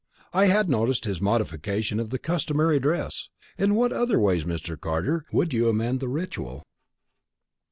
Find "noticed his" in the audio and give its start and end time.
0.67-1.21